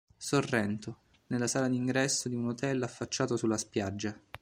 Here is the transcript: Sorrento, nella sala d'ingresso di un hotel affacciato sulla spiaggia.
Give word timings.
Sorrento, 0.17 1.01
nella 1.27 1.45
sala 1.45 1.67
d'ingresso 1.69 2.27
di 2.27 2.33
un 2.33 2.47
hotel 2.47 2.81
affacciato 2.81 3.37
sulla 3.37 3.57
spiaggia. 3.59 4.19